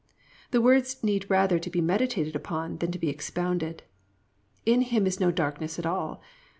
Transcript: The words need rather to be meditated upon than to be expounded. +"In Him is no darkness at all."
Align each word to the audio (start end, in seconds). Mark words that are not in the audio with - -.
The 0.49 0.61
words 0.63 1.03
need 1.03 1.29
rather 1.29 1.59
to 1.59 1.69
be 1.69 1.79
meditated 1.79 2.35
upon 2.35 2.77
than 2.77 2.91
to 2.91 2.97
be 2.97 3.07
expounded. 3.09 3.83
+"In 4.65 4.81
Him 4.81 5.05
is 5.05 5.19
no 5.19 5.29
darkness 5.29 5.77
at 5.77 5.85
all." 5.85 6.23